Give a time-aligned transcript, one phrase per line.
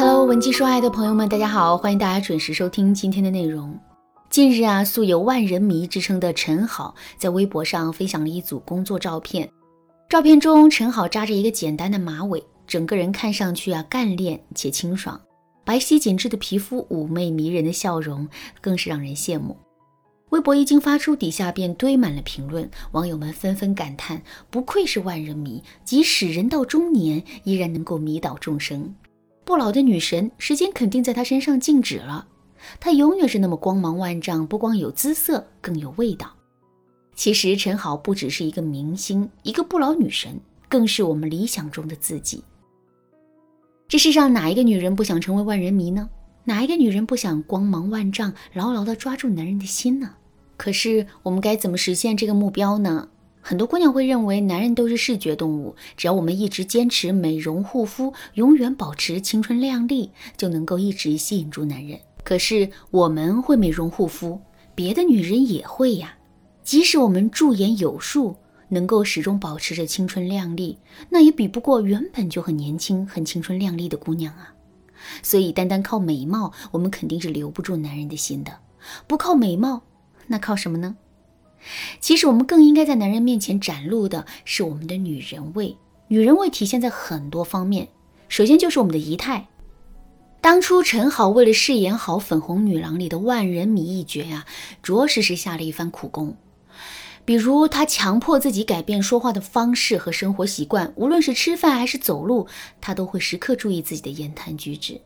[0.00, 3.76] Hello，文姬说爱的朋友们，大家好，欢迎大家准时收听今天的内容。
[4.30, 9.50] 近日啊，素有“万人迷”之称的陈好在微博上分享了一组工作照片。
[10.08, 15.20] 照片中，陈好扎着一个简单的马尾，整个人看上去啊干练且清爽，
[15.64, 18.28] 白皙紧致的皮肤，妩媚迷人的笑容，
[18.60, 19.56] 更是让人羡慕。
[20.28, 28.94] 微博一经发出，底下便堆满了评论，网友们纷纷感叹：不愧是万人迷，即使人到中年，依然能够迷倒众生。
[29.48, 32.28] 不老的女神，时间肯定在她身上静止了。
[32.78, 36.30] 她永远是那么光芒万丈，不光有姿色，更有味道。
[37.14, 40.38] 其实陈好不只是一个明星，一个不老女神，
[40.68, 42.44] 更是我们理想中的自己。
[43.88, 46.10] 这世上哪一个女人不想成为万人迷呢？
[46.44, 50.10] 哪一个女人不想光芒万丈，牢牢地抓住男人的心呢？
[50.58, 53.08] 可是我们该怎么实现这个目标呢？
[53.48, 61.98] 很多姑娘会认为男人都是视觉动物，只要我们一直坚持美容护肤，永远保持青春靓丽，就能够一直吸引住男人。
[62.22, 64.38] 可是我们会美容护肤，
[64.74, 66.14] 别的女人也会呀。
[66.62, 68.36] 即使我们驻颜有术，
[68.68, 74.52] 能够始终保持着青春靓丽，那也比不过原本就很年轻、很青春靓丽的姑娘啊。
[75.22, 78.52] 所以，单单靠美貌，我们肯定是留不住男人的心的。
[79.06, 79.84] 不靠美貌，
[80.26, 80.98] 那靠什么呢？
[82.00, 85.76] 其实，我们更应该在男人面前展露的是我们的女人味。
[86.08, 87.88] 女人味体现在很多方面，
[88.28, 89.46] 首先就是我们的仪态。
[90.40, 94.46] 当初陈好为了饰演好《粉红女郎》里的万人迷一角呀，
[94.82, 96.36] 着实是下了一番苦功。
[97.24, 102.46] 比如，她强迫自己改变说话的方式和生活习惯，无论是吃饭还是走路，
[102.80, 104.98] 她都会时刻注意自己的言谈举止。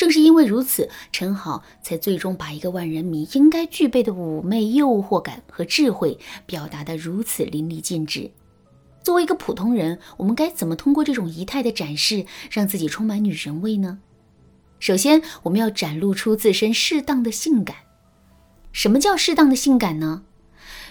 [0.00, 8.30] 正是因为如此，陈好才最终把一个万人迷应该具备的妩媚、诱惑感和智慧表达得如此淋漓尽致。
[9.02, 13.98] 作为一个普通人，我们该怎么通过这种仪态的展示，让自己充满女人味呢？
[14.78, 17.76] 首先，我们要展露出自身适当的性感。
[18.72, 20.22] 什么叫适当的性感呢？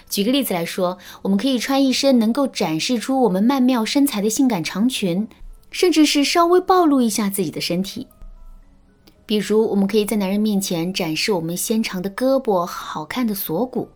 [0.08, 5.26] 举个例子来说，我们可以穿一身能够展示出我们曼妙身材的性感长裙，
[5.72, 8.06] 甚至是稍微暴露一下自己的身体。
[9.30, 13.88] 比如，我们可以在男人面前展示我们纤长的胳膊、好看的锁骨，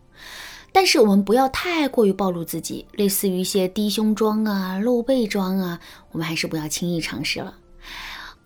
[0.71, 5.77] 但是我们不要太过于暴露自己，类似于一些低胸装啊、露背装啊，
[6.13, 7.53] 我们还是不要轻易尝试了。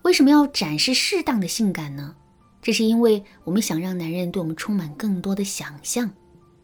[0.01, 2.16] 为什么要展示适当的性感呢？
[2.59, 6.09] 这是因为我们想让男人对我们充满更多的想象。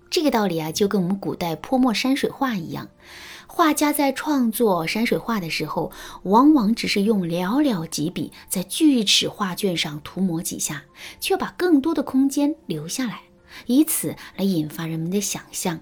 [0.09, 2.89] 这个道理啊，就跟我们古代泼墨山水画一样，
[3.57, 5.89] 画家在创作山水画的时候，
[6.23, 10.83] 往往只是用寥寥几笔在巨齿画卷上涂抹几下，
[11.21, 13.21] 却把更多的空间留下来，
[13.65, 15.79] 以此来引发人们的想象。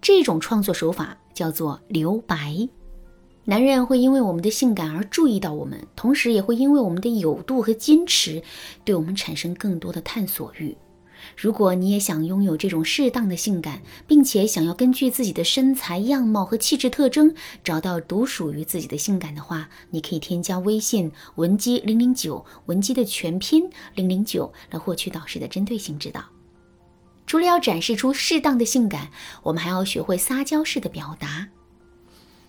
[0.00, 2.68] 这种创作手法叫做留白。
[3.44, 8.42] 男人会因为我们的性感而注意到我们，同时也会因为我们的有度和矜持，
[8.84, 10.76] 对我们产生更多的探索欲。
[11.36, 26.24] 如果你也想拥有这种适当的性感，并且想要根据自己的身材样貌和气质特征找到独属于自己的性感的话，你可以添加微信文姬零零九，文姬的全拼零零九，来获取导师的针对性指导。
[27.26, 29.08] 除了要展示出适当的性感，
[29.42, 31.48] 我们还要学会撒娇式的表达。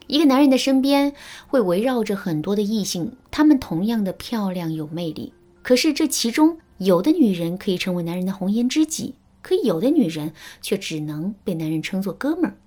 [0.07, 1.13] 一个男人的身边
[1.47, 6.57] 会围绕着很多的异性，他们同样的漂亮有魅力，可是这其中。
[6.83, 12.57] 有的女人可以成为男人的红颜知己，可有的女人却只能被男人称作哥们儿。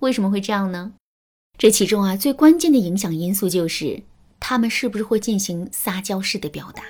[0.00, 0.92] 为什么会这样呢？
[1.56, 4.02] 这其中啊，最关键的影响因素就是
[4.40, 6.82] 他们是不是会进行撒娇式的表达。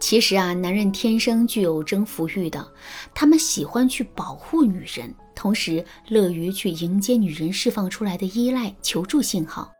[0.00, 2.72] 其实啊，男人天生具有征服欲的，
[3.14, 9.72] 他们喜欢去保护女人，同时乐于去迎接女人释放出来的依赖、求助信号。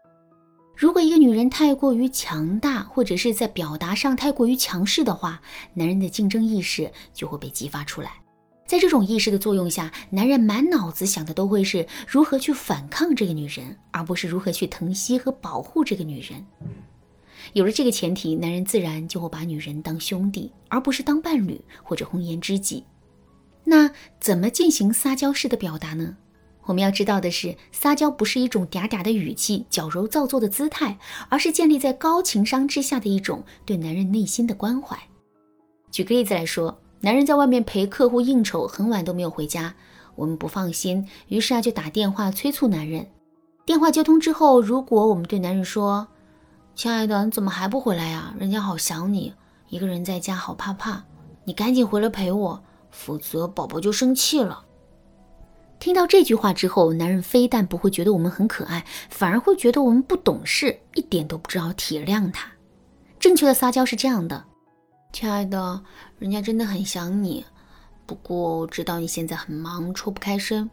[0.78, 5.42] 如果一个女人太过于强大，或者是在表达上太过于强势的话，
[5.74, 8.12] 男人的竞争意识就会被激发出来。
[8.64, 16.46] 在这种意识的作用下，男人满脑子想的都会是如何去反抗这个女人，而不是如何去疼惜和保护这个女人。
[17.54, 22.84] 有了这个前提，男人自然就会把女人当兄弟，而不是当伴侣或者红颜知己。
[23.64, 23.90] 那
[24.20, 26.18] 怎么进行撒娇式的表达呢？
[26.68, 30.98] 我们要知道的是，撒娇不是一种嗲嗲的语气、矫揉造作的姿态，
[31.30, 34.98] 而是建立在高情商之下的一种对男人内心的关怀。
[35.90, 39.74] 举个例子来说，男人在外面陪客户应酬，很晚都没有回家，
[40.14, 43.06] 我们不放心，于是啊就打电话催促男人。
[43.64, 46.08] 电话接通之后，如果我们对男人说
[46.76, 48.34] ：“亲爱的，你怎么还不回来呀？
[48.38, 49.32] 人家好想你，
[49.70, 51.04] 一个人在家好怕怕，
[51.44, 54.64] 你赶紧回来陪我，否则宝宝就生气了。”
[55.78, 62.50] 听到这句话之后，男人非但不会觉得我们很可爱，反而会觉得我们不懂事，一点都不知道体谅他。
[63.20, 64.44] 正确的撒娇是这样的：
[65.12, 65.82] 亲爱的，
[66.18, 67.44] 人家真的很想你。
[68.06, 70.68] 不过我知道你现在很忙，抽不开身，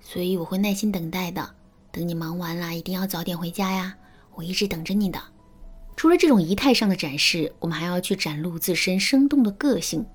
[0.00, 1.48] 所以我会耐心等待的。
[1.92, 3.94] 等你忙完了，一定要早点回家呀！
[4.34, 5.20] 我一直等着你的。
[5.96, 10.06] 除了这种仪态上的展示，我们还要去展露自身生动的个性。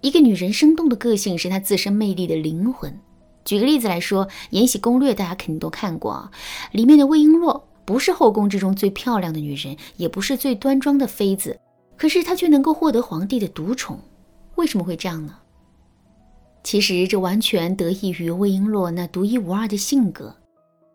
[0.00, 2.96] 一个女人生动的个性是她自身魅力的灵魂。
[3.44, 6.30] 举个例子来说，《延禧攻略》大家肯定都看过啊，
[6.72, 11.58] 里面的魏璎珞不是后宫之中最漂亮的女人，也不是最端庄的妃子，
[11.96, 13.98] 可是她却能够获得皇帝的独宠。
[14.54, 15.34] 为什么会这样呢？
[16.62, 20.36] 其实这完全得益于魏璎珞那独一无二的性格。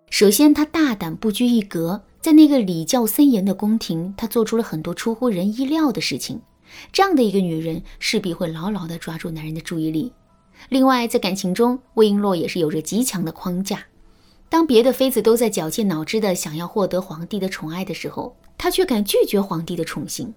[0.10, 2.04] 首先，她大胆不拘一格。
[2.22, 6.42] 在那个礼教森严的宫廷，她做出了很多出乎人意料的事情。
[6.92, 10.14] 这样的一个女人，势必会牢牢地抓住男人的注意力。
[10.70, 13.80] 另外，在感情中，魏璎珞也是有着极强的框架。
[14.50, 20.34] 当别的妃子都在绞尽脑汁地想要获得皇帝的宠爱的时候，她却敢拒绝皇帝的宠幸。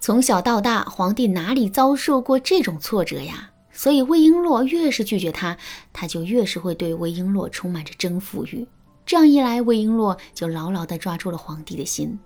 [0.00, 3.50] 从小到大，皇帝哪里遭受过这种挫折呀？
[3.72, 5.56] 所以，魏璎珞越是拒绝他，
[5.92, 8.66] 他就越是会对魏璎珞充满着征服欲。
[9.04, 12.18] 这样一来，魏璎珞就牢牢地抓住了皇帝的心。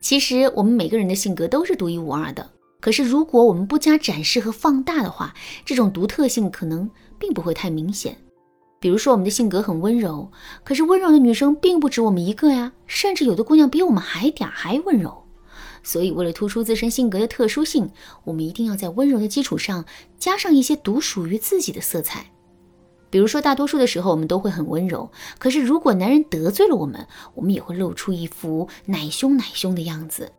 [0.00, 2.48] 其实，我们每个人的性格都是独一无二的。
[2.80, 5.34] 可是，如果我们不加展示和放大的话，
[5.64, 6.88] 这种独特性可能
[7.18, 8.16] 并不会太明显。
[8.80, 10.30] 比如说，我们的性格很温柔，
[10.62, 15.24] 可是温柔的女生并不止我们一个呀，甚至有的姑娘比我们还嗲还温柔。
[15.82, 17.90] 所以，为了突出自身性格的特殊性，
[18.22, 19.84] 我们一定要在温柔的基础上
[20.16, 22.30] 加上一些独属于自己的色彩。
[23.10, 27.04] 比如说，大多数的时候我们都会很温柔，可是如果男人得罪了我们，
[27.34, 30.30] 我们也会露出一副奶凶奶凶的样子。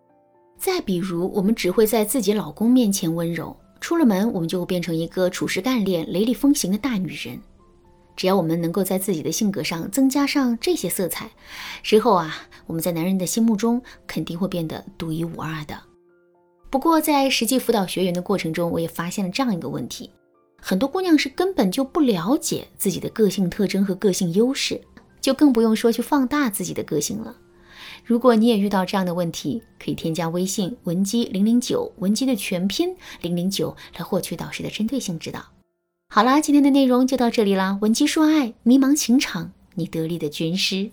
[0.60, 7.40] 再比如，我们只会在自己老公面前温柔，出了门我们就会变成一个处事干练、雷厉风行的大女人。
[8.18, 11.32] 只要我们能够在自己的性格上增加上这些色彩，
[11.82, 12.36] 之后啊，
[12.68, 15.80] 我们在男人的心目中肯定会变得独一无二的。
[16.70, 20.12] 不过，在实际辅导学员的过程中，我也发现了这样一个问题。
[20.62, 24.80] 很多姑娘是根本就不了解自己的个性特征和个性优势，
[25.22, 27.34] 就更不用说去放大自己的个性了。
[28.04, 35.44] 如果你也遇到这样的问题，可以添加微信文姬零零九，文姬的全拼零零九，来获取导师的针对性指导。
[36.10, 40.90] 好啦，今天的内容就到这里啦，文姬说爱，迷茫情场，你得力的军师。